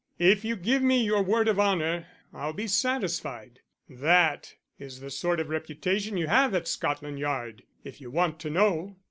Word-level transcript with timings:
If 0.17 0.43
you 0.43 0.55
give 0.55 0.81
me 0.81 1.03
your 1.05 1.21
word 1.21 1.47
of 1.47 1.59
honour 1.59 2.07
I'll 2.33 2.53
be 2.53 2.65
satisfied. 2.65 3.59
That 3.87 4.55
is 4.79 4.99
the 4.99 5.11
sort 5.11 5.39
of 5.39 5.49
reputation 5.49 6.17
you 6.17 6.25
have 6.25 6.55
at 6.55 6.67
Scotland 6.67 7.19
Yard 7.19 7.61
if 7.83 8.01
you 8.01 8.09
want 8.09 8.39
to 8.39 8.49
know." 8.49 8.95